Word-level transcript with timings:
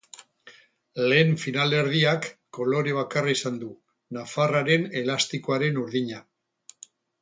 Lehen 1.11 1.35
finalerdiak 1.41 2.25
kolore 2.59 2.97
bakarra 3.01 3.37
izan 3.37 3.63
du, 3.67 3.71
nafarraren 4.21 4.93
elastikoaren 5.05 5.83
urdina. 5.89 6.29